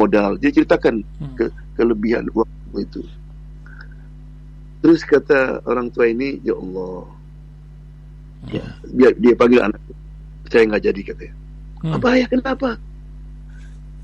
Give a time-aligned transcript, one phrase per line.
[0.00, 0.40] modal.
[0.40, 1.36] Dia ceritakan Hmm.
[1.36, 1.44] ke,
[1.76, 2.48] kelebihan uang
[2.80, 3.04] itu.
[4.80, 7.04] Terus kata orang tua ini, ya Allah,
[8.48, 9.80] ya, dia, dia panggil anak,
[10.48, 11.34] saya nggak jadi katanya.
[11.84, 11.92] Hmm.
[12.00, 12.70] Apa ya kenapa?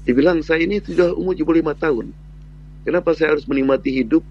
[0.05, 2.07] Dia bilang saya ini sudah umur 75 tahun.
[2.85, 4.23] Kenapa saya harus menikmati hidup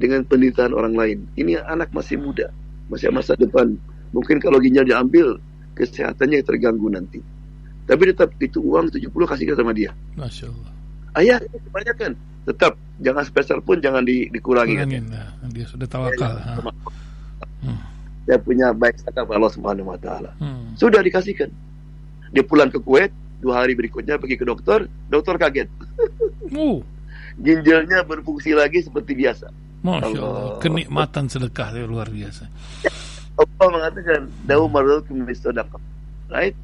[0.00, 1.18] dengan penderitaan orang lain?
[1.34, 2.48] Ini anak masih muda,
[2.88, 3.76] masih masa depan.
[4.14, 5.36] Mungkin kalau ginjal diambil,
[5.76, 7.20] kesehatannya terganggu nanti.
[7.84, 9.92] Tapi tetap itu uang 70 kasihkan sama dia.
[10.16, 10.72] Masya Allah.
[11.16, 12.12] Ayah, ini kebanyakan.
[12.48, 14.76] Tetap jangan sepeser pun jangan di, dikurangi.
[14.76, 15.04] Kurangin.
[15.12, 16.34] Nah, dia sudah tawakal.
[16.36, 16.52] ha.
[17.62, 17.80] Hmm.
[18.28, 20.36] Dia punya baik sangka Allah Subhanahu wa taala.
[20.40, 20.76] Hmm.
[20.76, 21.48] Sudah dikasihkan.
[22.32, 23.08] Dia pulang ke Kuwait,
[23.40, 25.68] dua hari berikutnya pergi ke dokter, dokter kaget.
[26.48, 26.80] Oh,
[27.36, 29.52] Ginjalnya berfungsi lagi seperti biasa.
[29.84, 30.24] Masya Allah.
[30.24, 30.58] Allah.
[30.64, 32.48] Kenikmatan sedekah itu luar biasa.
[33.38, 35.78] Allah mengatakan, "Dawu marzukum bisadaqah."
[36.32, 36.56] Right?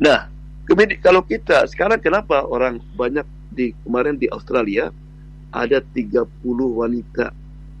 [0.00, 0.26] Nah,
[0.66, 3.22] kemudian kalau kita sekarang kenapa orang banyak
[3.56, 4.92] di kemarin di Australia
[5.56, 7.32] ada 30 wanita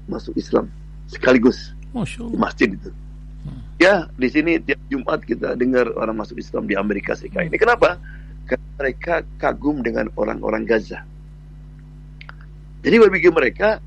[0.08, 0.72] masuk Islam
[1.06, 2.90] sekaligus di masjid itu.
[3.44, 3.60] Hmm.
[3.76, 7.52] Ya, di sini tiap Jumat kita dengar orang masuk Islam di Amerika Serikat.
[7.52, 8.00] Ini kenapa?
[8.48, 11.04] Karena mereka kagum dengan orang-orang Gaza.
[12.80, 13.82] Jadi bagi mereka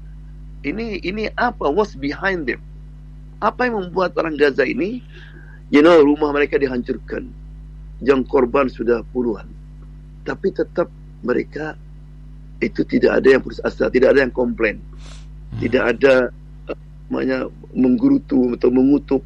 [0.68, 1.72] ini ini apa?
[1.72, 2.60] What's behind them?
[3.40, 5.00] Apa yang membuat orang Gaza ini,
[5.72, 7.32] you know, rumah mereka dihancurkan,
[8.04, 9.48] yang korban sudah puluhan,
[10.28, 10.92] tapi tetap
[11.24, 11.80] mereka
[12.60, 14.84] itu tidak ada yang putus asa, tidak ada yang komplain,
[15.64, 16.14] tidak ada
[16.72, 19.24] eh, namanya menggerutu atau mengutuk,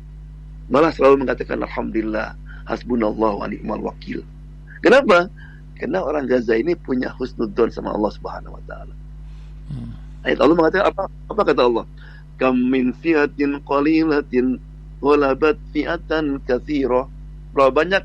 [0.69, 2.37] malah selalu mengatakan Alhamdulillah,
[2.69, 4.21] hasbunallah wa ni'mal wakil.
[4.83, 5.31] Kenapa?
[5.79, 8.95] Karena orang Gaza ini punya husnudzon sama Allah Subhanahu wa taala.
[9.71, 9.91] Hmm.
[10.23, 11.03] Ayat Allah mengatakan apa?
[11.27, 11.85] Apa kata Allah?
[12.39, 14.59] Kam min fiatin qalilatin
[15.03, 17.09] ghalabat fi'atan katsira.
[17.51, 18.03] Berapa banyak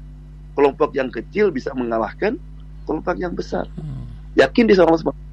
[0.58, 2.38] kelompok yang kecil bisa mengalahkan
[2.86, 3.66] kelompok yang besar.
[3.78, 3.97] Hmm.
[4.38, 5.26] Yakin di sama Allah Subhanahu.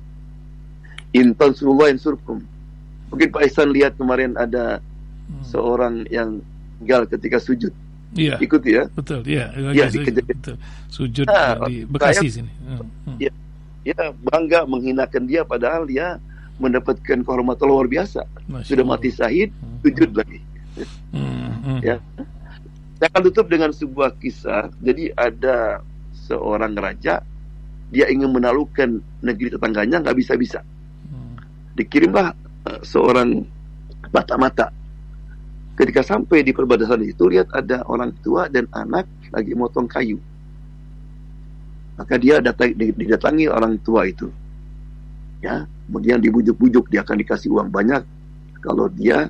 [1.14, 2.42] In tansurullah yansurkum.
[3.08, 4.81] Mungkin Pak Ihsan lihat kemarin ada
[5.25, 5.42] Hmm.
[5.44, 6.42] seorang yang
[6.78, 7.71] tinggal ketika sujud.
[8.14, 8.86] Iya, Ikuti ya.
[8.92, 9.21] betul.
[9.23, 10.55] Iya, Iya, lagi di- sujud, betul.
[10.88, 12.52] Sujud Ah, di Bekasi saya- sini.
[12.61, 12.83] Hmm.
[13.05, 13.17] Hmm.
[13.17, 13.32] Iya.
[13.86, 16.17] Ya bangga menghinakan dia padahal dia
[16.58, 18.23] mendapatkan kehormatan luar biasa.
[18.48, 18.98] Masya Sudah Allah.
[18.98, 19.77] mati syahid, Hmm.
[19.82, 20.39] sujud lagi.
[21.11, 21.52] Hmm.
[21.61, 21.80] Hmm.
[21.82, 21.95] Ya.
[22.95, 24.71] Saya akan tutup dengan sebuah kisah.
[24.80, 25.83] Jadi ada
[26.17, 27.20] seorang raja,
[27.93, 30.61] dia ingin menaklukkan negeri tetangganya, nggak bisa-bisa.
[31.75, 32.33] Dikirimlah
[32.69, 33.43] eh, seorang
[34.09, 34.71] mata-mata.
[35.75, 39.03] Ketika sampai di perbatasan itu, lihat ada orang tua dan anak
[39.35, 40.15] lagi motong kayu.
[41.99, 44.31] Maka dia datang, didatangi orang tua itu.
[45.43, 48.02] Ya, kemudian dibujuk-bujuk dia akan dikasih uang banyak
[48.63, 49.29] kalau dia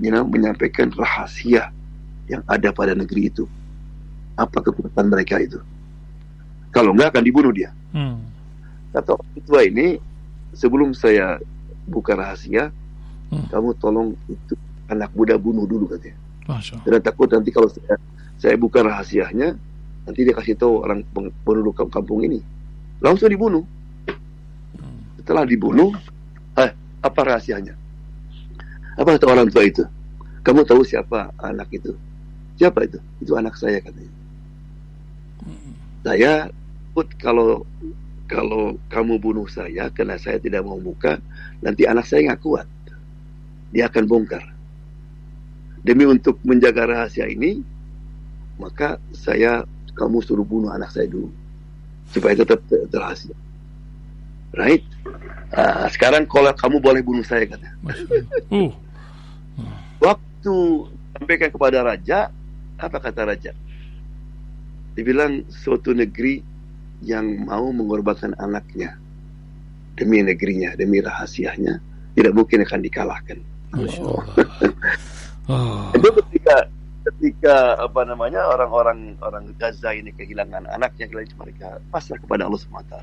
[0.00, 1.70] you know, menyampaikan rahasia
[2.26, 3.44] yang ada pada negeri itu.
[4.34, 5.60] Apa kekuatan mereka itu?
[6.70, 7.70] Kalau enggak akan dibunuh dia.
[7.90, 8.22] Hmm.
[8.90, 9.98] Kata orang tua ini,
[10.54, 11.38] sebelum saya
[11.86, 12.70] buka rahasia,
[13.30, 13.46] Hmm.
[13.46, 14.54] kamu tolong itu
[14.90, 16.18] anak muda bunuh dulu katanya.
[16.50, 16.82] Masya.
[16.82, 17.94] Karena takut nanti kalau saya,
[18.42, 19.54] saya buka rahasianya,
[20.02, 21.06] nanti dia kasih tahu orang
[21.46, 22.42] penduduk kamp- kampung ini.
[22.98, 23.62] Langsung dibunuh.
[24.74, 24.98] Hmm.
[25.22, 25.94] Setelah dibunuh,
[26.58, 26.70] eh,
[27.02, 27.74] apa rahasianya?
[28.98, 29.86] Apa kata orang tua itu?
[30.42, 31.94] Kamu tahu siapa anak itu?
[32.58, 32.98] Siapa itu?
[33.22, 34.10] Itu anak saya katanya.
[36.00, 36.48] Saya
[36.90, 37.50] takut kalau
[38.26, 41.18] kalau kamu bunuh saya karena saya tidak mau buka,
[41.62, 42.66] nanti anak saya nggak kuat.
[43.70, 44.42] Dia akan bongkar.
[45.80, 47.62] Demi untuk menjaga rahasia ini,
[48.58, 49.64] maka saya
[49.96, 51.32] kamu suruh bunuh anak saya dulu
[52.10, 53.34] supaya tetap ter- terhasil.
[54.50, 54.82] Right?
[55.54, 57.74] Ah, sekarang kalau kamu boleh bunuh saya katanya.
[57.86, 57.96] Allah.
[58.50, 58.72] Uh.
[60.02, 60.54] Waktu
[61.14, 62.34] sampaikan kepada raja,
[62.78, 63.52] apa kata raja?
[64.94, 66.42] Dibilang suatu negeri
[67.00, 68.96] yang mau mengorbankan anaknya
[69.96, 71.80] demi negerinya, demi rahasianya,
[72.16, 73.38] tidak mungkin akan dikalahkan.
[73.76, 73.94] Allah.
[75.50, 75.90] Oh.
[75.96, 76.56] Itu ketika
[77.00, 82.94] ketika apa namanya orang-orang orang Gaza ini kehilangan anaknya, kehilangan mereka pasrah kepada Allah SWT.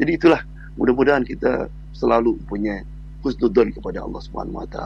[0.00, 0.42] Jadi itulah
[0.76, 2.82] mudah-mudahan kita selalu punya
[3.22, 4.78] husnudon kepada Allah SWT.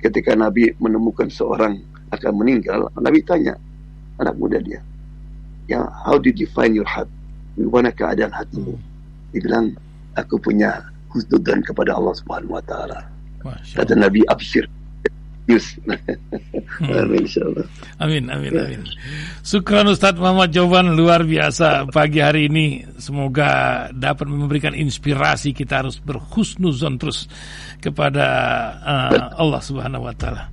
[0.00, 1.76] Ketika Nabi menemukan seorang
[2.08, 3.54] akan meninggal, Nabi tanya
[4.18, 4.80] anak muda dia,
[5.70, 7.08] yang how did you find your heart?
[7.58, 8.74] Bagaimana keadaan hatimu?
[9.34, 9.74] Dia bilang,
[10.14, 10.78] aku punya
[11.10, 13.00] husnudon kepada Allah Subhanahu Wa Taala.
[13.74, 13.94] Kata.
[13.94, 14.66] Nabi Abshir.
[15.48, 15.80] Yus.
[15.88, 16.92] Hmm.
[17.08, 17.64] Amin insyaallah.
[18.04, 18.82] Amin, amin, amin.
[19.40, 22.84] Syukran Ustadz Muhammad jawaban luar biasa pagi hari ini.
[23.00, 27.24] Semoga dapat memberikan inspirasi kita harus berhusnuzon terus
[27.80, 28.26] kepada
[28.84, 30.52] uh, Allah Subhanahu wa taala.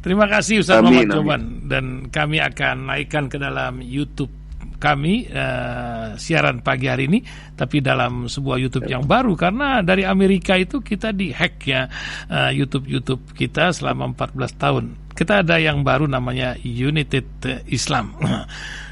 [0.00, 1.16] Terima kasih Ustaz Amin, Muhammad amin.
[1.16, 4.32] Joban dan kami akan naikkan ke dalam YouTube
[4.80, 7.20] kami uh, siaran pagi hari ini,
[7.52, 11.84] tapi dalam sebuah YouTube yang baru karena dari Amerika itu kita dihack ya
[12.32, 14.84] uh, YouTube YouTube kita selama 14 tahun.
[15.12, 18.16] Kita ada yang baru namanya United Islam.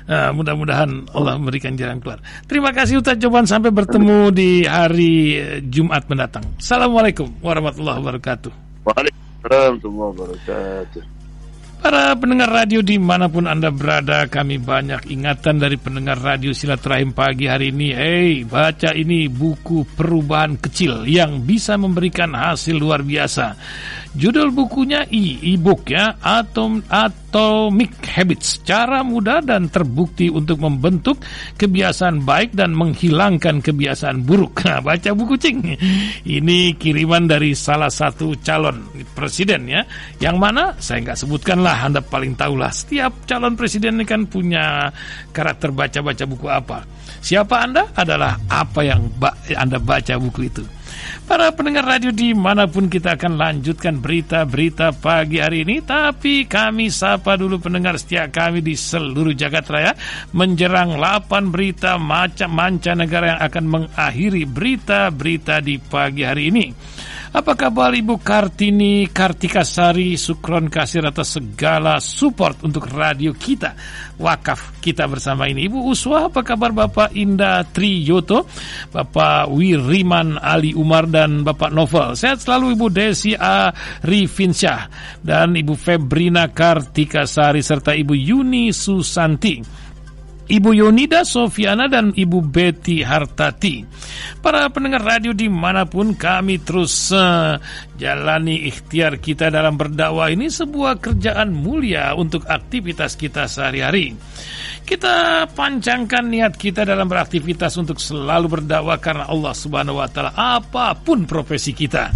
[0.04, 2.20] Uh, mudah-mudahan Allah memberikan jalan keluar.
[2.44, 5.40] Terima kasih Ustaz Joban sampai bertemu di hari
[5.72, 6.44] Jumat mendatang.
[6.61, 8.52] Assalamualaikum warahmatullahi wabarakatuh.
[8.84, 11.19] Waalaikumsalam wabarakatuh.
[11.79, 17.14] Para pendengar radio di mana pun Anda berada, kami banyak ingatan dari pendengar radio silaturahim
[17.14, 17.94] pagi hari ini.
[17.94, 23.55] Hei, baca ini buku perubahan kecil yang bisa memberikan hasil luar biasa.
[24.16, 28.64] Judul bukunya e, e-book ya, Atom Atomic Habits.
[28.64, 31.20] Cara mudah dan terbukti untuk membentuk
[31.60, 34.60] kebiasaan baik dan menghilangkan kebiasaan buruk.
[34.69, 35.64] Nah, baca buku cing.
[36.28, 38.84] Ini kiriman dari salah satu calon
[39.16, 39.81] presiden ya.
[40.20, 42.69] Yang mana saya nggak sebutkan lah, Anda paling tahu lah.
[42.69, 44.93] Setiap calon presiden ini kan punya
[45.32, 46.84] karakter baca-baca buku apa.
[47.25, 49.08] Siapa Anda adalah apa yang
[49.56, 50.77] Anda baca buku itu.
[51.28, 55.84] Para pendengar radio di mana pun kita akan lanjutkan berita-berita pagi hari ini.
[55.84, 59.93] Tapi kami sapa dulu pendengar setia kami di seluruh jagat raya.
[60.32, 66.66] Menjerang 8 berita macam mancanegara yang akan mengakhiri berita-berita di pagi hari ini
[67.28, 73.76] apa kabar Ibu Kartini Kartikasari Sukron kasih atas segala support untuk radio kita
[74.16, 78.48] Wakaf kita bersama ini Ibu Uswa apa kabar Bapak Indah Triyoto
[78.88, 83.69] Bapak Wiriman Ali Umar dan Bapak Novel Sehat selalu Ibu Desi A.
[84.00, 84.80] Rifinsyah
[85.20, 89.88] Dan Ibu Febrina Kartikasari serta Ibu Yuni Susanti
[90.49, 93.85] Ibu Yonida Sofiana dan Ibu Betty Hartati.
[94.41, 97.61] Para pendengar radio di mana pun kami terus uh,
[98.00, 104.17] jalani ikhtiar kita dalam berdakwah ini sebuah kerjaan mulia untuk aktivitas kita sehari-hari.
[104.88, 110.96] Kita pancangkan niat kita dalam beraktivitas untuk selalu berdakwah karena Allah Subhanahu wa taala apa
[110.96, 112.08] pun profesi kita.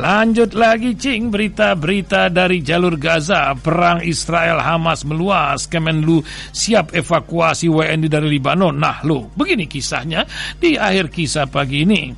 [0.00, 8.08] Lanjut lagi cing berita-berita dari jalur Gaza, perang Israel Hamas meluas, Kemenlu siap evakuasi WNI
[8.08, 8.72] dari Libanon.
[8.72, 10.24] Nah, lo, begini kisahnya
[10.56, 12.08] di akhir kisah pagi ini.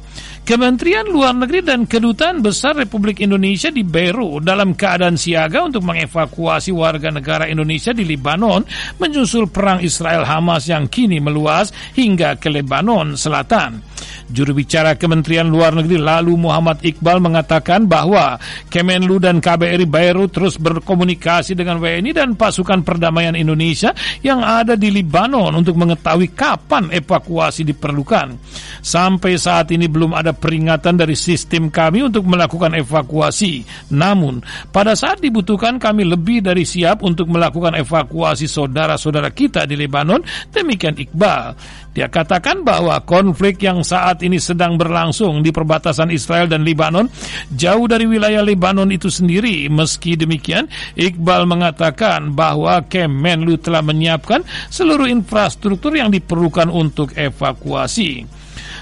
[0.46, 6.70] Kementerian Luar Negeri dan Kedutaan Besar Republik Indonesia di Beirut dalam keadaan siaga untuk mengevakuasi
[6.70, 8.62] warga negara Indonesia di Libanon
[9.02, 13.95] menyusul perang Israel Hamas yang kini meluas hingga ke Lebanon Selatan.
[14.26, 20.58] Juru bicara Kementerian Luar Negeri lalu Muhammad Iqbal mengatakan bahwa Kemenlu dan KBRI Beirut terus
[20.58, 27.62] berkomunikasi dengan WNI dan pasukan perdamaian Indonesia yang ada di Libanon untuk mengetahui kapan evakuasi
[27.62, 28.34] diperlukan.
[28.82, 33.62] Sampai saat ini belum ada peringatan dari sistem kami untuk melakukan evakuasi.
[33.94, 40.22] Namun, pada saat dibutuhkan kami lebih dari siap untuk melakukan evakuasi saudara-saudara kita di Lebanon,
[40.50, 41.54] demikian Iqbal.
[41.96, 47.08] Dia katakan bahwa konflik yang saat ini sedang berlangsung di perbatasan Israel dan Libanon
[47.48, 49.72] jauh dari wilayah Libanon itu sendiri.
[49.72, 58.28] Meski demikian, Iqbal mengatakan bahwa Kemenlu telah menyiapkan seluruh infrastruktur yang diperlukan untuk evakuasi.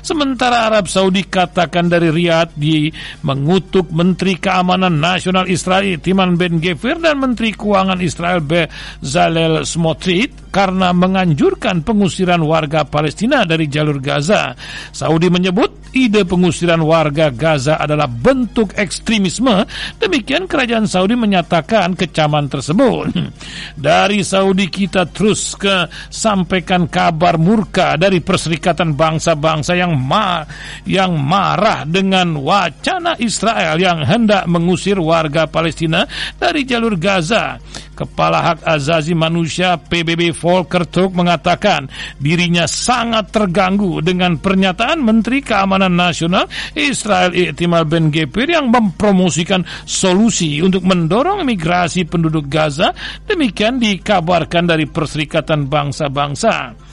[0.04, 2.92] Sementara Arab Saudi katakan dari Riyadh di
[3.24, 10.94] mengutuk Menteri Keamanan Nasional Israel Timan Ben Gvir dan Menteri Keuangan Israel Bezalel Smotrich karena
[10.94, 14.54] menganjurkan pengusiran warga Palestina dari jalur Gaza.
[14.94, 19.66] Saudi menyebut ide pengusiran warga Gaza adalah bentuk ekstremisme.
[19.98, 23.10] Demikian kerajaan Saudi menyatakan kecaman tersebut.
[23.74, 30.44] Dari Saudi kita terus ke sampaikan kabar murka dari Perserikatan Bangsa-Bangsa yang ma
[30.84, 36.04] yang marah dengan wacana Israel yang hendak mengusir warga Palestina
[36.36, 37.56] dari jalur Gaza.
[37.94, 41.86] Kepala Hak Azazi Manusia PBB Volker Turk mengatakan
[42.18, 50.58] dirinya sangat terganggu dengan pernyataan Menteri Keamanan Nasional Israel Iktimal Ben Gepir yang mempromosikan solusi
[50.58, 52.90] untuk mendorong migrasi penduduk Gaza.
[53.30, 56.83] Demikian dikabarkan dari Perserikatan Bangsa-Bangsa.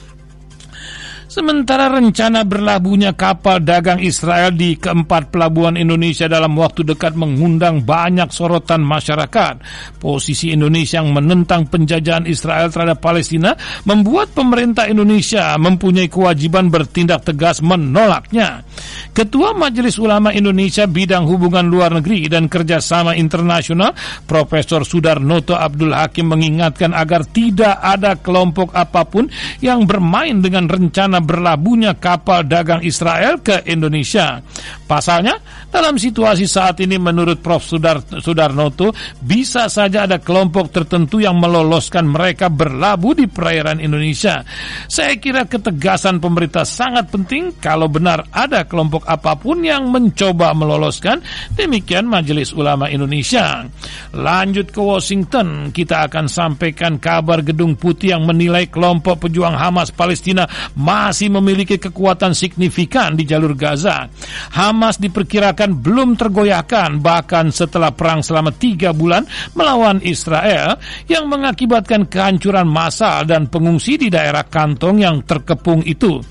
[1.32, 8.28] Sementara rencana berlabuhnya kapal dagang Israel di keempat pelabuhan Indonesia dalam waktu dekat mengundang banyak
[8.28, 9.64] sorotan masyarakat.
[9.96, 13.56] Posisi Indonesia yang menentang penjajahan Israel terhadap Palestina
[13.88, 18.68] membuat pemerintah Indonesia mempunyai kewajiban bertindak tegas menolaknya.
[19.16, 23.96] Ketua Majelis Ulama Indonesia bidang hubungan luar negeri dan kerjasama internasional
[24.28, 29.32] Profesor Sudarnoto Abdul Hakim mengingatkan agar tidak ada kelompok apa pun
[29.64, 34.42] yang bermain dengan rencana berlabuhnya kapal dagang Israel ke Indonesia.
[34.84, 35.38] Pasalnya,
[35.72, 37.64] dalam situasi saat ini menurut Prof.
[37.64, 44.44] Sudar, Sudarnoto, bisa saja ada kelompok tertentu yang meloloskan mereka berlabuh di perairan Indonesia.
[44.90, 51.22] Saya kira ketegasan pemerintah sangat penting kalau benar ada kelompok apa pun yang mencoba meloloskan,
[51.54, 53.64] demikian Majelis Ulama Indonesia.
[54.12, 60.44] Lanjut ke Washington, kita akan sampaikan kabar Gedung Putih yang menilai kelompok pejuang Hamas Palestina
[60.74, 64.06] masih memiliki kekuatan signifikan di jalur Gaza.
[64.54, 69.26] Hamas diperkirakan belum tergoyahkan bahkan setelah perang selama tiga bulan
[69.56, 70.76] melawan Israel
[71.08, 76.22] yang mengakibatkan kehancuran massal dan pengungsi di daerah kantong yang terkepung itu.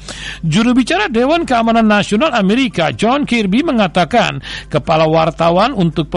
[0.45, 6.11] Juru bicara Dewan Keamanan Nasional Amerika John Kirby mengatakan kepala wartawan untuk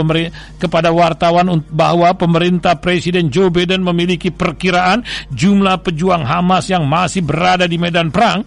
[0.59, 7.65] kepada wartawan bahwa pemerintah Presiden Joe Biden memiliki perkiraan jumlah pejuang Hamas yang masih berada
[7.65, 8.43] di medan perang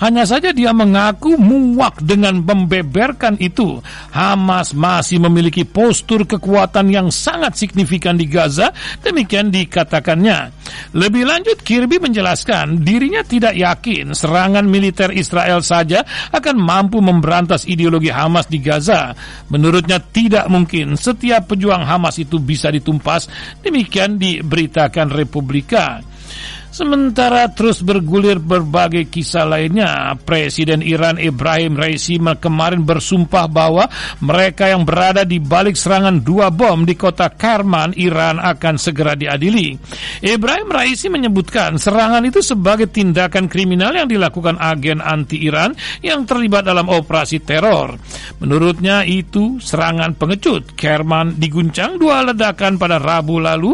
[0.00, 3.80] hanya saja dia mengaku muak dengan membeberkan itu.
[4.12, 10.52] Hamas masih memiliki postur kekuatan yang sangat signifikan di Gaza, demikian dikatakannya.
[10.96, 18.10] Lebih lanjut, Kirby menjelaskan dirinya tidak yakin serangan militer Israel saja akan mampu memberantas ideologi
[18.10, 19.14] Hamas di Gaza.
[19.52, 23.28] Menurutnya tidak mungkin setiap pejuang Hamas itu bisa ditumpas,
[23.62, 26.15] demikian diberitakan Republika.
[26.76, 33.88] Sementara terus bergulir berbagai kisah lainnya, Presiden Iran Ibrahim Raisi kemarin bersumpah bahwa
[34.20, 39.72] mereka yang berada di balik serangan dua bom di kota Karman, Iran akan segera diadili.
[40.20, 45.72] Ibrahim Raisi menyebutkan serangan itu sebagai tindakan kriminal yang dilakukan agen anti-Iran
[46.04, 47.96] yang terlibat dalam operasi teror.
[48.44, 50.76] Menurutnya itu serangan pengecut.
[50.76, 53.72] Kerman diguncang dua ledakan pada Rabu lalu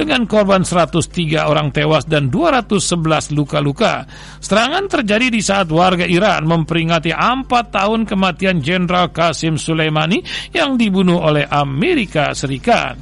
[0.00, 4.06] dengan korban 103 orang tewas dan 211 luka-luka.
[4.38, 10.22] Serangan terjadi di saat warga Iran memperingati empat tahun kematian Jenderal Qasim Soleimani
[10.54, 12.94] yang dibunuh oleh Amerika Serikat.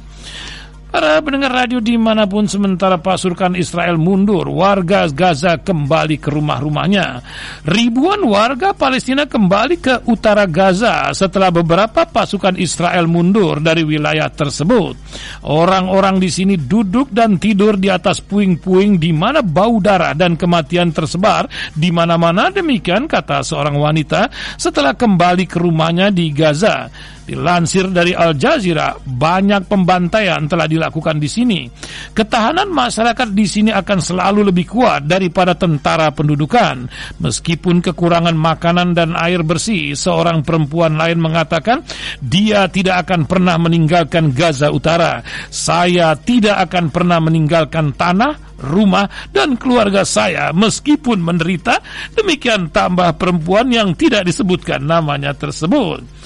[0.87, 7.19] Para pendengar radio di mana pun sementara pasukan Israel mundur, warga Gaza kembali ke rumah-rumahnya.
[7.67, 14.95] Ribuan warga Palestina kembali ke utara Gaza setelah beberapa pasukan Israel mundur dari wilayah tersebut.
[15.43, 20.95] Orang-orang di sini duduk dan tidur di atas puing-puing di mana bau darah dan kematian
[20.95, 26.87] tersebar di mana-mana demikian kata seorang wanita setelah kembali ke rumahnya di Gaza.
[27.27, 31.67] Dilansir dari Al Jazeera, banyak pembantaian telah dilakukan di sini.
[32.15, 36.87] Ketahanan masyarakat di sini akan selalu lebih kuat daripada tentara pendudukan.
[37.19, 41.83] Meskipun kekurangan makanan dan air bersih, seorang perempuan lain mengatakan
[42.23, 45.19] dia tidak akan pernah meninggalkan Gaza Utara.
[45.51, 51.83] Saya tidak akan pernah meninggalkan tanah, rumah, dan keluarga saya meskipun menderita.
[52.15, 56.16] Demikian tambah perempuan yang tidak disebutkan namanya tersebut.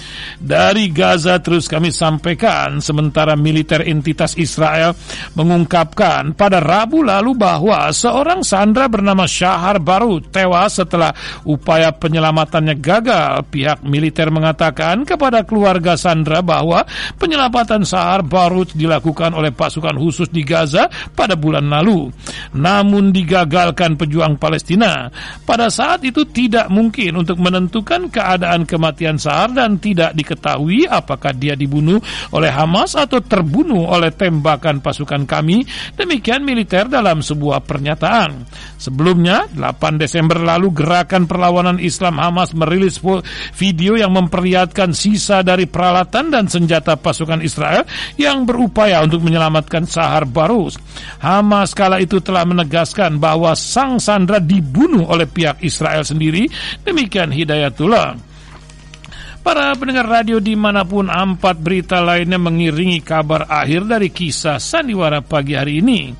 [0.41, 4.93] Dari Gaza terus kami sampaikan sementara militer entitas Israel
[5.37, 11.13] mengungkapkan pada Rabu lalu bahwa seorang sandra bernama Syahar baru tewas setelah
[11.45, 13.45] upaya penyelamatannya gagal.
[13.51, 16.83] Pihak militer mengatakan kepada keluarga sandra bahwa
[17.17, 22.11] penyelamatan Syahar baru dilakukan oleh pasukan khusus di Gaza pada bulan lalu
[22.55, 25.11] namun digagalkan pejuang Palestina.
[25.43, 31.57] Pada saat itu tidak mungkin untuk menentukan keadaan kematian Sahar dan tidak diketahui apakah dia
[31.57, 31.99] dibunuh
[32.31, 35.63] oleh Hamas atau terbunuh oleh tembakan pasukan kami.
[35.95, 38.45] Demikian militer dalam sebuah pernyataan.
[38.77, 42.97] Sebelumnya, 8 Desember lalu gerakan perlawanan Islam Hamas merilis
[43.55, 47.85] video yang memperlihatkan sisa dari peralatan dan senjata pasukan Israel
[48.17, 50.77] yang berupaya untuk menyelamatkan Sahar Barus.
[51.21, 56.49] Hamas kala itu telah menegaskan bahwa sang sandra dibunuh oleh pihak Israel sendiri.
[56.81, 58.30] Demikian Hidayatullah.
[59.41, 65.25] Para pendengar radio di mana pun empat berita lainnya mengiringi kabar akhir dari kisah sandiwara
[65.25, 66.13] pagi hari ini.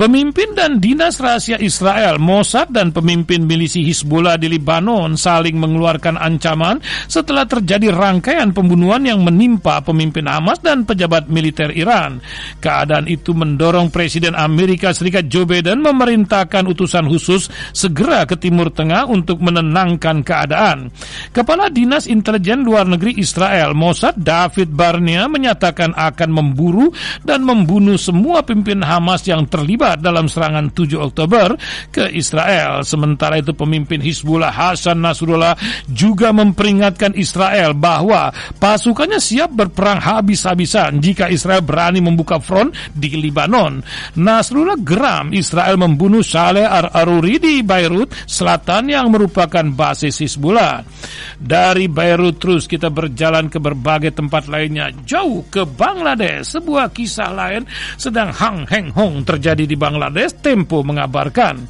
[0.00, 6.80] Pemimpin dan dinas rahasia Israel, Mossad dan pemimpin milisi Hizbullah di Lebanon saling mengeluarkan ancaman
[7.04, 12.24] setelah terjadi rangkaian pembunuhan yang menimpa pemimpin Hamas dan pejabat militer Iran.
[12.64, 19.04] Keadaan itu mendorong Presiden Amerika Serikat Joe Biden memerintahkan utusan khusus segera ke Timur Tengah
[19.04, 20.88] untuk menenangkan keadaan.
[21.28, 26.94] Kepala Dinas Intelijen Intelijen Luar Negeri Israel Mossad David Barnea menyatakan akan memburu
[27.26, 31.58] dan membunuh semua pimpin Hamas yang terlibat dalam serangan 7 Oktober
[31.90, 32.86] ke Israel.
[32.86, 35.58] Sementara itu pemimpin Hizbullah Hasan Nasrullah
[35.90, 38.30] juga memperingatkan Israel bahwa
[38.62, 43.82] pasukannya siap berperang habis-habisan jika Israel berani membuka front di Libanon.
[44.14, 50.86] Nasrullah geram Israel membunuh Saleh Ar-Aruri di Beirut Selatan yang merupakan basis Hizbullah.
[51.34, 56.52] Dari Beirut terus kita berjalan ke berbagai tempat lainnya jauh ke Bangladesh.
[56.52, 57.64] Sebuah kisah lain
[57.96, 60.36] sedang hang heng hong terjadi di Bangladesh.
[60.44, 61.64] Tempo mengabarkan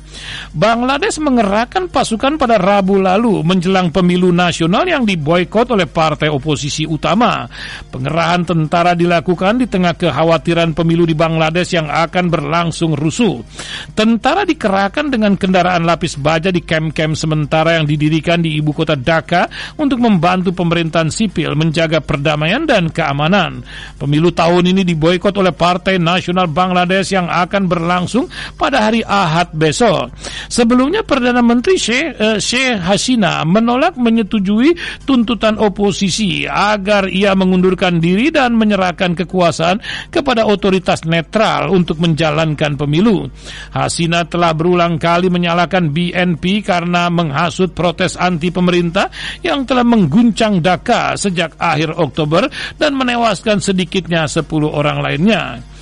[0.50, 7.46] Bangladesh mengerahkan pasukan pada Rabu lalu menjelang pemilu nasional yang diboykot oleh partai oposisi utama.
[7.94, 13.38] Pengerahan tentara dilakukan di tengah kekhawatiran pemilu di Bangladesh yang akan berlangsung rusuh.
[13.94, 19.46] Tentara dikerahkan dengan kendaraan lapis baja di kem-kem sementara yang didirikan di ibu kota Dhaka
[19.78, 23.60] untuk membantu pemerintahan sipil menjaga perdamaian dan keamanan.
[24.00, 30.08] Pemilu tahun ini diboykot oleh Partai Nasional Bangladesh yang akan berlangsung pada hari Ahad besok.
[30.48, 38.32] Sebelumnya Perdana Menteri Sheikh, uh, Sheikh Hasina menolak menyetujui tuntutan oposisi agar ia mengundurkan diri
[38.32, 43.28] dan menyerahkan kekuasaan kepada otoritas netral untuk menjalankan pemilu.
[43.74, 49.10] Hasina telah berulang kali menyalahkan BNP karena menghasut protes anti pemerintah
[49.42, 52.46] yang telah mengguncang Dhaka sejak akhir Oktober
[52.76, 55.73] dan menewaskan sedikitnya 10 orang lainnya.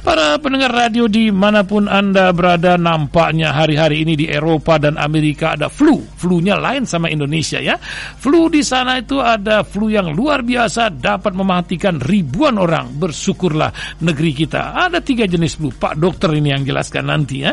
[0.00, 5.52] Para pendengar radio di mana pun Anda berada nampaknya hari-hari ini di Eropa dan Amerika
[5.52, 6.00] ada flu.
[6.00, 7.76] Flunya lain sama Indonesia ya.
[8.16, 12.96] Flu di sana itu ada flu yang luar biasa dapat mematikan ribuan orang.
[12.96, 14.72] Bersyukurlah negeri kita.
[14.88, 15.68] Ada tiga jenis flu.
[15.68, 17.52] Pak dokter ini yang jelaskan nanti ya.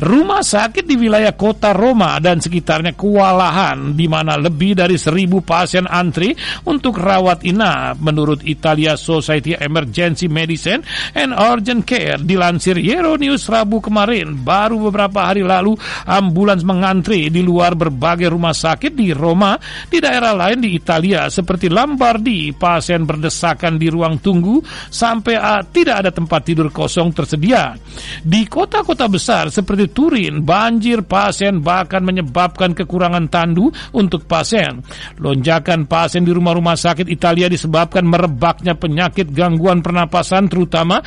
[0.00, 5.84] Rumah sakit di wilayah kota Roma dan sekitarnya kewalahan di mana lebih dari seribu pasien
[5.84, 6.32] antri
[6.64, 8.00] untuk rawat inap.
[8.00, 10.80] Menurut Italia Society Emergency Medicine
[11.12, 14.38] and Urgent Urgent Care dilansir Euronews Rabu kemarin.
[14.46, 15.74] Baru beberapa hari lalu
[16.06, 19.58] ambulans mengantri di luar berbagai rumah sakit di Roma
[19.90, 22.54] di daerah lain di Italia seperti Lombardi.
[22.54, 27.74] Pasien berdesakan di ruang tunggu sampai uh, tidak ada tempat tidur kosong tersedia.
[28.22, 34.78] Di kota-kota besar seperti Turin banjir pasien bahkan menyebabkan kekurangan tandu untuk pasien.
[35.18, 41.02] Lonjakan pasien di rumah-rumah sakit Italia disebabkan merebaknya penyakit gangguan pernapasan terutama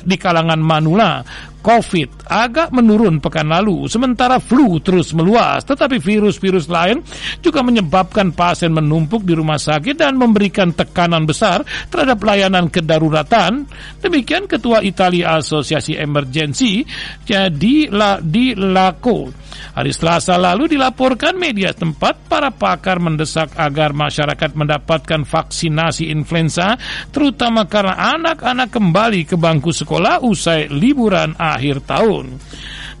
[0.00, 1.20] di kalangan manula
[1.62, 5.62] COVID agak menurun pekan lalu, sementara flu terus meluas.
[5.62, 7.00] Tetapi virus-virus lain
[7.38, 13.64] juga menyebabkan pasien menumpuk di rumah sakit dan memberikan tekanan besar terhadap layanan kedaruratan.
[14.02, 16.82] Demikian Ketua Italia Asosiasi Emergency
[17.22, 19.30] jadi la, di Lako.
[19.72, 26.76] Hari Selasa lalu dilaporkan media tempat para pakar mendesak agar masyarakat mendapatkan vaksinasi influenza
[27.12, 31.36] terutama karena anak-anak kembali ke bangku sekolah usai liburan
[31.80, 32.38] tahun.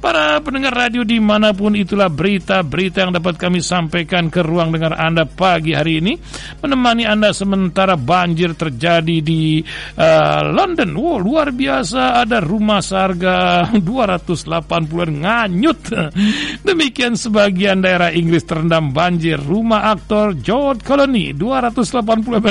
[0.02, 4.98] Para pendengar radio di mana pun itulah berita-berita yang dapat kami sampaikan ke ruang dengar
[4.98, 6.18] Anda pagi hari ini.
[6.58, 9.62] Menemani Anda sementara banjir terjadi di
[9.94, 10.98] uh, London.
[10.98, 15.80] Wow, luar biasa ada rumah seharga 280 nganyut.
[16.66, 19.38] Demikian sebagian daerah Inggris terendam banjir.
[19.38, 22.02] Rumah aktor George Colony 280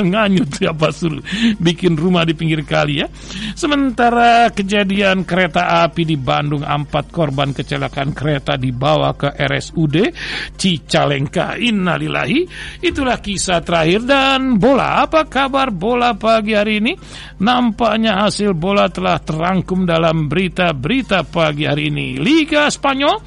[0.15, 0.49] nganyut.
[0.55, 1.19] Siapa suruh
[1.59, 3.11] bikin rumah di pinggir kali ya.
[3.59, 10.13] Sementara kejadian kereta api di Bandung empat korban korban kecelakaan kereta dibawa ke RSUD
[10.53, 11.57] Cicalengka.
[11.57, 12.45] Innalillahi.
[12.85, 15.01] Itulah kisah terakhir dan bola.
[15.01, 16.93] Apa kabar bola pagi hari ini?
[17.41, 22.21] Nampaknya hasil bola telah terangkum dalam berita-berita pagi hari ini.
[22.21, 23.17] Liga Spanyol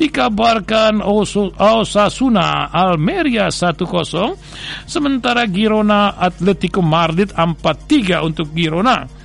[0.00, 1.04] dikabarkan
[1.60, 9.17] Osasuna Almeria 1-0 sementara Girona Atletico Madrid 4-3 untuk Girona.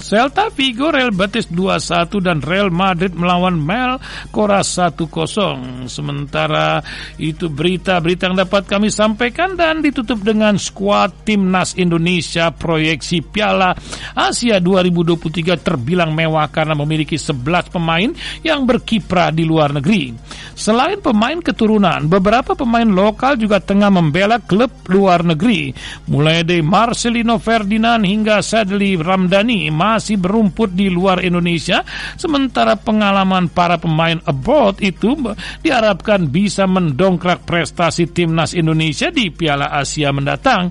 [0.00, 4.00] Celta Vigo Real Betis 2-1 dan Real Madrid melawan Mel
[4.32, 5.86] Cora 1-0.
[5.86, 6.80] Sementara
[7.20, 13.76] itu berita-berita yang dapat kami sampaikan dan ditutup dengan skuad timnas Indonesia proyeksi Piala
[14.16, 18.10] Asia 2023 terbilang mewah karena memiliki 11 pemain
[18.40, 20.16] yang berkiprah di luar negeri.
[20.56, 25.72] Selain pemain keturunan, beberapa pemain lokal juga tengah membela klub luar negeri.
[26.08, 31.82] Mulai dari Marcelino Ferdinand hingga Sadli Ramdhani masih berumput di luar Indonesia,
[32.14, 35.18] sementara pengalaman para pemain abroad itu
[35.66, 40.70] diharapkan bisa mendongkrak prestasi timnas Indonesia di Piala Asia mendatang.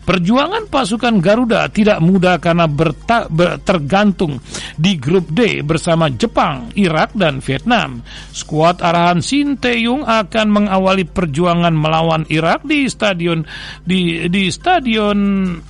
[0.00, 4.40] Perjuangan pasukan Garuda tidak mudah karena berta, ber, tergantung
[4.80, 8.00] di grup D bersama Jepang, Irak, dan Vietnam.
[8.32, 13.44] Skuad arahan Sinteyong akan mengawali perjuangan melawan Irak di stadion
[13.82, 15.18] di di stadion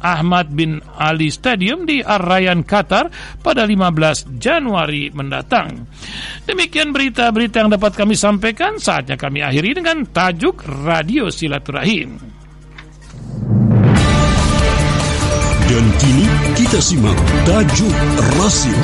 [0.05, 3.09] Ahmad bin Ali Stadium di Arayan Qatar Qatar
[3.41, 5.89] pada 15 Januari mendatang.
[6.45, 8.77] Demikian berita-berita yang dapat kami sampaikan.
[8.77, 12.21] Saatnya kami akhiri dengan tajuk Radio Silaturahim.
[15.65, 16.29] Dan kini
[16.61, 17.17] kita simak
[17.49, 17.97] tajuk
[18.37, 18.77] rasio.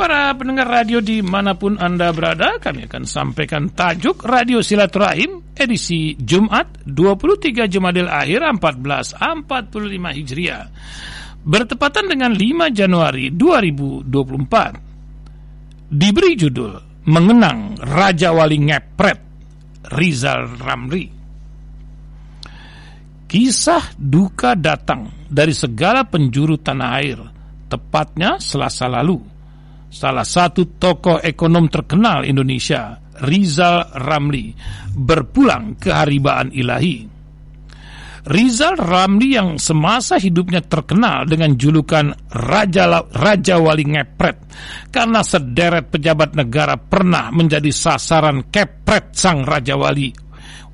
[0.00, 6.16] Para pendengar radio di mana pun Anda berada, kami akan sampaikan tajuk Radio Silaturahim edisi
[6.16, 10.72] Jumat 23 Jumadil Akhir 1445 Hijriah.
[11.44, 15.92] Bertepatan dengan 5 Januari 2024.
[15.92, 19.20] Diberi judul Mengenang Raja Wali Ngepret
[20.00, 21.12] Rizal Ramli.
[23.28, 27.20] Kisah duka datang dari segala penjuru tanah air,
[27.68, 29.39] tepatnya selasa lalu
[29.90, 34.54] salah satu tokoh ekonom terkenal Indonesia, Rizal Ramli,
[34.94, 37.10] berpulang ke haribaan ilahi.
[38.20, 44.36] Rizal Ramli yang semasa hidupnya terkenal dengan julukan Raja, Raja Wali Ngepret
[44.92, 50.12] karena sederet pejabat negara pernah menjadi sasaran kepret sang Raja Wali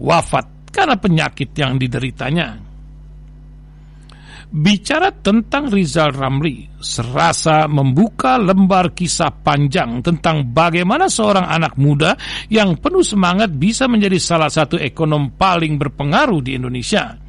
[0.02, 2.65] wafat karena penyakit yang dideritanya.
[4.56, 12.16] Bicara tentang Rizal Ramli, serasa membuka lembar kisah panjang tentang bagaimana seorang anak muda
[12.48, 17.20] yang penuh semangat bisa menjadi salah satu ekonom paling berpengaruh di Indonesia.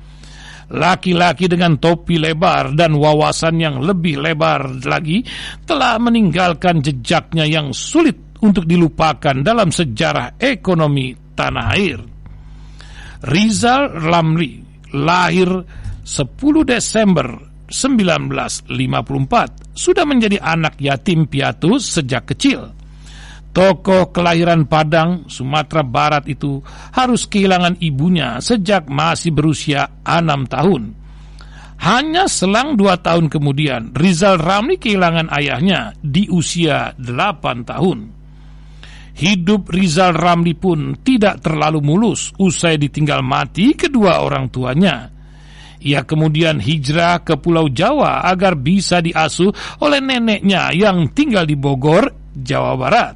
[0.72, 5.20] Laki-laki dengan topi lebar dan wawasan yang lebih lebar lagi
[5.68, 12.00] telah meninggalkan jejaknya yang sulit untuk dilupakan dalam sejarah ekonomi tanah air.
[13.28, 14.64] Rizal Ramli
[14.96, 17.36] lahir 10 Desember
[17.68, 18.72] 1954
[19.76, 22.72] sudah menjadi anak yatim piatu sejak kecil.
[23.52, 26.64] Tokoh kelahiran Padang, Sumatera Barat itu
[26.96, 30.96] harus kehilangan ibunya sejak masih berusia 6 tahun.
[31.84, 38.00] Hanya selang dua tahun kemudian, Rizal Ramli kehilangan ayahnya di usia 8 tahun.
[39.18, 45.17] Hidup Rizal Ramli pun tidak terlalu mulus usai ditinggal mati kedua orang tuanya.
[45.88, 52.12] Ia kemudian hijrah ke Pulau Jawa agar bisa diasuh oleh neneknya yang tinggal di Bogor,
[52.36, 53.16] Jawa Barat.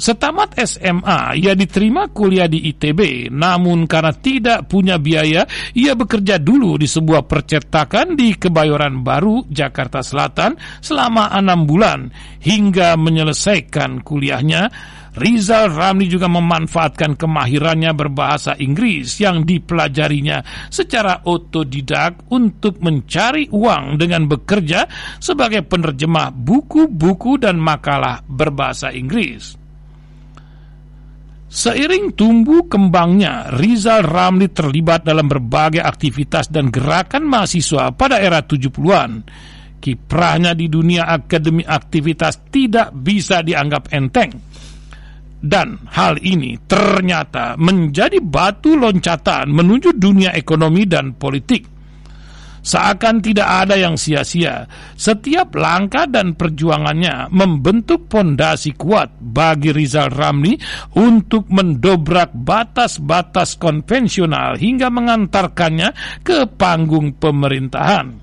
[0.00, 5.44] Setamat SMA, ia diterima kuliah di ITB, namun karena tidak punya biaya,
[5.76, 12.08] ia bekerja dulu di sebuah percetakan di Kebayoran Baru, Jakarta Selatan selama enam bulan
[12.40, 14.72] hingga menyelesaikan kuliahnya
[15.10, 24.30] Rizal Ramli juga memanfaatkan kemahirannya berbahasa Inggris yang dipelajarinya secara otodidak untuk mencari uang dengan
[24.30, 24.86] bekerja
[25.18, 29.58] sebagai penerjemah buku-buku dan makalah berbahasa Inggris.
[31.50, 39.26] Seiring tumbuh kembangnya, Rizal Ramli terlibat dalam berbagai aktivitas dan gerakan mahasiswa pada era 70-an.
[39.82, 44.30] Kiprahnya di dunia akademi aktivitas tidak bisa dianggap enteng
[45.40, 51.80] dan hal ini ternyata menjadi batu loncatan menuju dunia ekonomi dan politik.
[52.60, 60.60] Seakan tidak ada yang sia-sia, setiap langkah dan perjuangannya membentuk pondasi kuat bagi Rizal Ramli
[61.00, 68.19] untuk mendobrak batas-batas konvensional hingga mengantarkannya ke panggung pemerintahan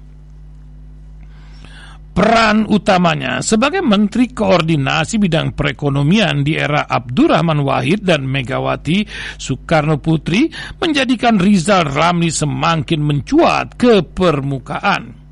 [2.17, 9.05] peran utamanya sebagai Menteri Koordinasi Bidang Perekonomian di era Abdurrahman Wahid dan Megawati
[9.37, 10.49] Soekarno Putri
[10.81, 15.29] menjadikan Rizal Ramli semakin mencuat ke permukaan.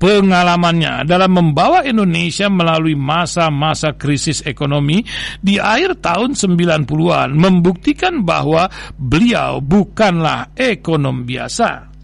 [0.00, 5.04] Pengalamannya dalam membawa Indonesia melalui masa-masa krisis ekonomi
[5.44, 8.64] di akhir tahun 90-an membuktikan bahwa
[8.96, 11.95] beliau bukanlah ekonom biasa.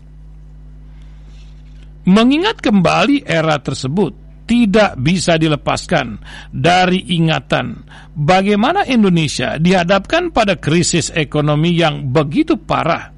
[2.03, 6.19] Mengingat kembali era tersebut tidak bisa dilepaskan
[6.51, 13.15] dari ingatan bagaimana Indonesia dihadapkan pada krisis ekonomi yang begitu parah.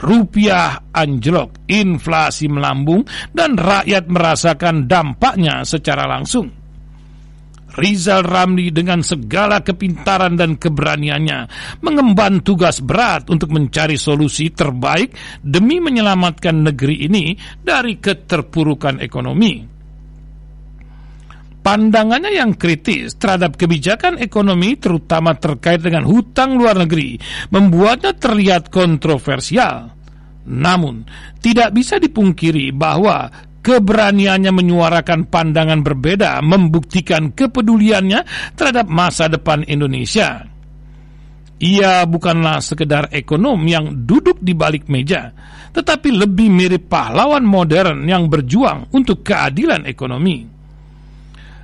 [0.00, 3.04] Rupiah anjlok, inflasi melambung,
[3.36, 6.59] dan rakyat merasakan dampaknya secara langsung.
[7.80, 11.38] Rizal Ramli dengan segala kepintaran dan keberaniannya
[11.80, 17.32] mengemban tugas berat untuk mencari solusi terbaik demi menyelamatkan negeri ini
[17.64, 19.80] dari keterpurukan ekonomi.
[21.60, 27.20] Pandangannya yang kritis terhadap kebijakan ekonomi terutama terkait dengan hutang luar negeri
[27.52, 29.92] membuatnya terlihat kontroversial.
[30.48, 31.04] Namun,
[31.44, 33.28] tidak bisa dipungkiri bahwa
[33.60, 38.24] Keberaniannya menyuarakan pandangan berbeda membuktikan kepeduliannya
[38.56, 40.48] terhadap masa depan Indonesia.
[41.60, 45.28] Ia bukanlah sekedar ekonom yang duduk di balik meja,
[45.76, 50.48] tetapi lebih mirip pahlawan modern yang berjuang untuk keadilan ekonomi.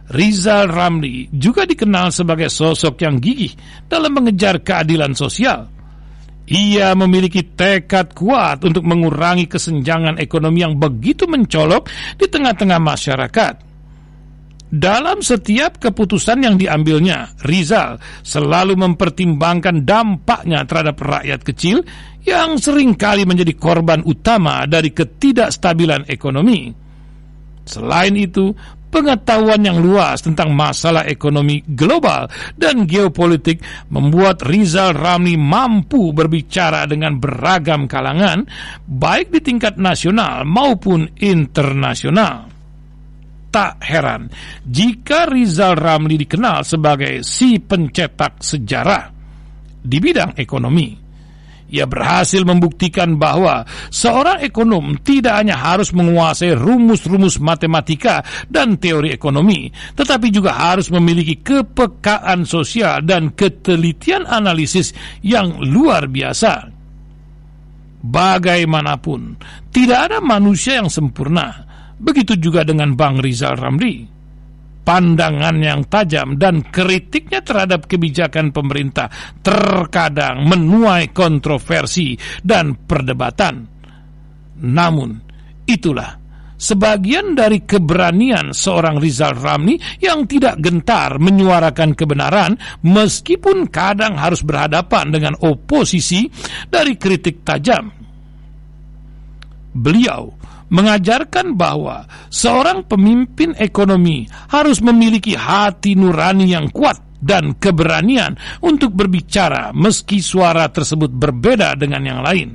[0.06, 3.56] Rizal Ramli juga dikenal sebagai sosok yang gigih
[3.88, 5.75] dalam mengejar keadilan sosial.
[6.46, 13.54] Ia memiliki tekad kuat untuk mengurangi kesenjangan ekonomi yang begitu mencolok di tengah-tengah masyarakat.
[14.66, 21.86] Dalam setiap keputusan yang diambilnya, Rizal selalu mempertimbangkan dampaknya terhadap rakyat kecil
[22.26, 26.74] yang sering kali menjadi korban utama dari ketidakstabilan ekonomi.
[27.66, 28.54] Selain itu,
[28.96, 33.60] pengetahuan yang luas tentang masalah ekonomi global dan geopolitik
[33.92, 38.48] membuat Rizal Ramli mampu berbicara dengan beragam kalangan,
[38.88, 42.48] baik di tingkat nasional maupun internasional
[43.52, 44.28] tak heran
[44.64, 49.04] jika Rizal Ramli dikenal sebagai si pencetak sejarah
[49.80, 51.05] di bidang ekonomi.
[51.66, 59.70] Ia berhasil membuktikan bahwa seorang ekonom tidak hanya harus menguasai rumus-rumus matematika dan teori ekonomi,
[59.98, 64.94] tetapi juga harus memiliki kepekaan sosial dan ketelitian analisis
[65.26, 66.70] yang luar biasa.
[68.06, 69.34] Bagaimanapun,
[69.74, 74.15] tidak ada manusia yang sempurna Begitu juga dengan Bang Rizal Ramli.
[74.86, 79.10] Pandangan yang tajam dan kritiknya terhadap kebijakan pemerintah
[79.42, 83.66] terkadang menuai kontroversi dan perdebatan.
[84.62, 85.10] Namun,
[85.66, 86.14] itulah
[86.54, 92.54] sebagian dari keberanian seorang Rizal Ramli yang tidak gentar menyuarakan kebenaran
[92.86, 96.30] meskipun kadang harus berhadapan dengan oposisi
[96.70, 97.90] dari kritik tajam.
[99.76, 100.35] Beliau
[100.68, 109.72] mengajarkan bahwa seorang pemimpin ekonomi harus memiliki hati nurani yang kuat dan keberanian untuk berbicara
[109.72, 112.48] meski suara tersebut berbeda dengan yang lain.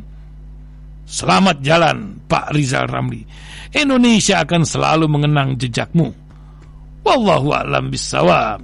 [1.07, 3.19] Selamat jalan, Pak Rizal Ramli.
[3.75, 6.07] Indonesia akan selalu mengenang jejakmu.
[7.03, 8.63] Wallahu a'lam bishawab.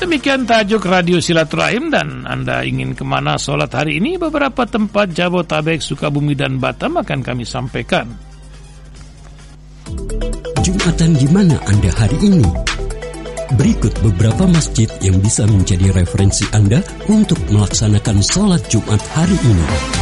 [0.00, 5.84] Demikian tajuk Radio Silaturahim dan Anda ingin ke mana sholat hari ini beberapa tempat Jabotabek,
[5.84, 8.08] Sukabumi dan Batam akan kami sampaikan.
[10.64, 12.48] Jumatan di mana Anda hari ini?
[13.60, 16.80] Berikut beberapa masjid yang bisa menjadi referensi Anda
[17.12, 19.99] untuk melaksanakan sholat Jumat hari ini.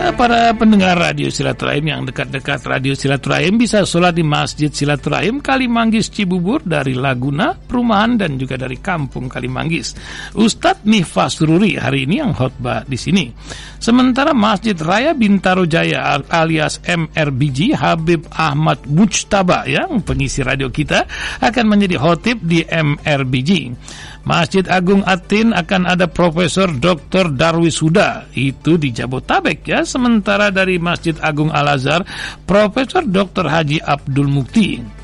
[0.00, 6.64] Para pendengar Radio Silaturahim yang dekat-dekat Radio Silaturahim bisa sholat di Masjid Silaturahim Kalimanggis Cibubur
[6.64, 9.92] dari Laguna, Perumahan dan juga dari Kampung Kalimanggis.
[10.32, 13.28] Ustadz Nifas Sururi hari ini yang khotbah di sini.
[13.76, 21.04] Sementara Masjid Raya Bintaro Jaya alias MRBG Habib Ahmad Mujtaba yang pengisi radio kita
[21.44, 23.76] akan menjadi khotib di MRBG.
[24.24, 27.32] Masjid Agung Atin akan ada Profesor Dr.
[27.32, 32.04] Darwis Huda itu di Jabotabek ya sementara dari Masjid Agung Al Azhar
[32.44, 33.48] Profesor Dr.
[33.48, 35.00] Haji Abdul Mukti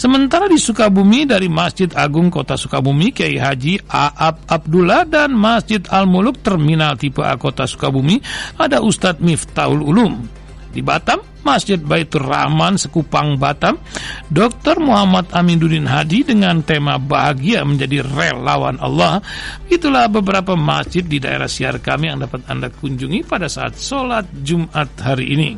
[0.00, 6.08] Sementara di Sukabumi dari Masjid Agung Kota Sukabumi Kiai Haji Aab Abdullah dan Masjid Al
[6.08, 8.16] Muluk Terminal Tipe A Kota Sukabumi
[8.56, 10.24] ada Ustadz Miftahul Ulum.
[10.72, 13.80] Di Batam Masjid Baitur Rahman Sekupang Batam,
[14.28, 14.78] Dr.
[14.80, 19.24] Muhammad Aminuddin Hadi dengan tema bahagia menjadi relawan Allah.
[19.66, 24.92] Itulah beberapa masjid di daerah siar kami yang dapat Anda kunjungi pada saat sholat Jumat
[25.00, 25.50] hari ini.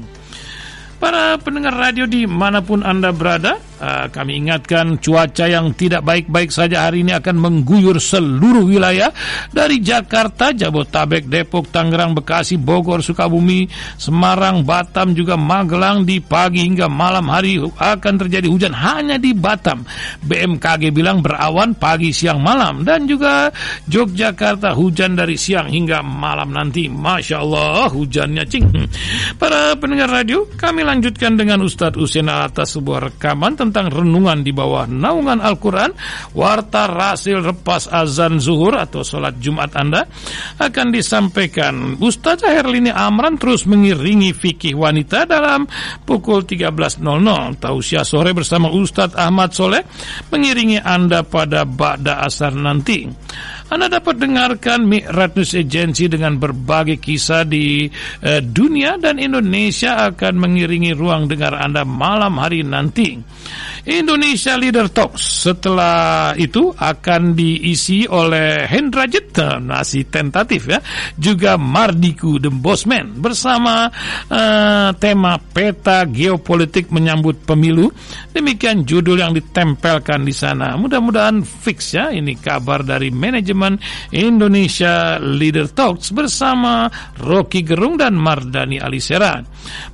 [1.03, 6.55] Para pendengar radio di mana pun Anda berada, uh, kami ingatkan cuaca yang tidak baik-baik
[6.55, 9.11] saja hari ini akan mengguyur seluruh wilayah
[9.51, 13.67] dari Jakarta, Jabotabek, Depok, Tangerang, Bekasi, Bogor, Sukabumi,
[13.99, 19.83] Semarang, Batam, juga Magelang di pagi hingga malam hari akan terjadi hujan hanya di Batam.
[20.23, 23.51] BMKG bilang berawan pagi, siang, malam dan juga
[23.91, 26.87] Yogyakarta hujan dari siang hingga malam nanti.
[26.87, 28.69] Masya Allah hujannya cing.
[29.41, 34.85] Para pendengar radio, kami lanjutkan dengan Ustadz Usain atas sebuah rekaman tentang renungan di bawah
[34.85, 35.97] naungan Al-Quran,
[36.37, 40.05] warta rasil repas azan zuhur atau sholat Jumat Anda
[40.61, 41.97] akan disampaikan.
[41.97, 45.65] Ustadz Herlini Amran terus mengiringi fikih wanita dalam
[46.05, 47.01] pukul 13.00.
[47.57, 49.83] Tausiah sore bersama Ustadz Ahmad Soleh
[50.29, 53.07] mengiringi Anda pada Ba'da Asar nanti.
[53.73, 60.37] Anda dapat dengarkan Mi'rat News Agency dengan berbagai kisah di uh, dunia dan Indonesia akan
[60.37, 63.17] mengiringi ruang dengar Anda malam hari nanti.
[63.89, 65.49] Indonesia Leader Talks.
[65.49, 69.33] Setelah itu akan diisi oleh Hendrajit
[69.65, 70.79] masih tentatif ya
[71.17, 73.89] juga Mardiku The Bossman bersama
[74.29, 77.89] uh, tema peta geopolitik menyambut pemilu.
[78.37, 80.77] Demikian judul yang ditempelkan di sana.
[80.77, 83.62] Mudah-mudahan fix ya ini kabar dari manajemen
[84.11, 89.39] Indonesia Leader Talks bersama Rocky Gerung dan Mardani Alisera.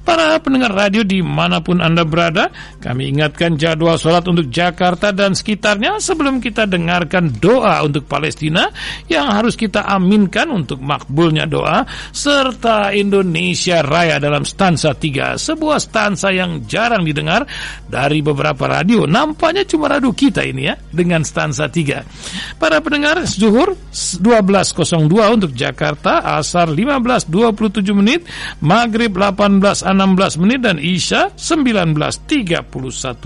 [0.06, 5.34] Para pendengar radio di mana pun anda berada kami ingatkan jadwal sholat untuk Jakarta dan
[5.34, 8.70] sekitarnya sebelum kita dengarkan doa untuk Palestina
[9.10, 11.82] yang harus kita aminkan untuk makbulnya doa
[12.14, 17.42] serta Indonesia Raya dalam stansa 3 sebuah stansa yang jarang didengar
[17.90, 19.04] dari beberapa radio.
[19.10, 26.22] Nampaknya cuma radio kita ini ya dengan stansa 3 para pendengar zuhur 12.02 untuk Jakarta
[26.38, 28.22] asar 15.27 menit
[28.62, 32.62] maghrib 18.16 menit dan isya 19.31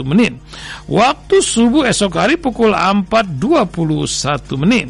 [0.09, 0.33] menit
[0.89, 4.89] Waktu subuh esok hari pukul 4.21 menit.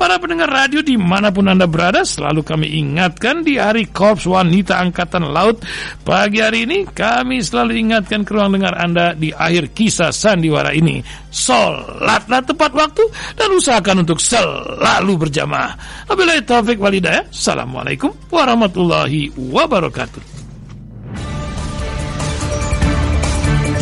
[0.00, 4.80] Para pendengar radio di mana pun Anda berada, selalu kami ingatkan di hari Korps Wanita
[4.80, 5.60] Angkatan Laut.
[6.00, 11.04] Pagi hari ini, kami selalu ingatkan ke ruang dengar Anda di akhir kisah sandiwara ini.
[11.28, 13.04] Sholatlah tepat waktu
[13.36, 15.76] dan usahakan untuk selalu berjamaah.
[16.08, 17.28] Wabillahi taufik walidayah.
[17.28, 20.24] Assalamualaikum warahmatullahi wabarakatuh.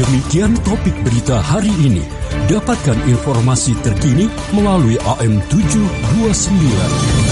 [0.02, 2.17] Demikian topik berita hari ini.
[2.46, 7.27] Dapatkan informasi terkini melalui AM 729.